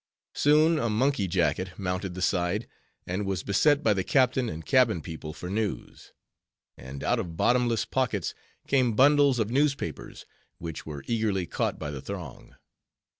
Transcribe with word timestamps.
Soon 0.33 0.79
a 0.79 0.89
monkey 0.89 1.27
jacket 1.27 1.77
mounted 1.77 2.15
the 2.15 2.23
side, 2.23 2.67
and 3.05 3.23
was 3.23 3.43
beset 3.43 3.83
by 3.83 3.93
the 3.93 4.03
captain 4.03 4.49
and 4.49 4.65
cabin 4.65 4.99
people 4.99 5.31
for 5.31 5.47
news. 5.47 6.11
And 6.75 7.03
out 7.03 7.19
of 7.19 7.37
bottomless 7.37 7.85
pockets 7.85 8.33
came 8.65 8.95
bundles 8.95 9.37
of 9.37 9.51
newspapers, 9.51 10.25
which 10.57 10.87
were 10.87 11.03
eagerly 11.07 11.45
caught 11.45 11.77
by 11.77 11.91
the 11.91 12.01
throng. 12.01 12.55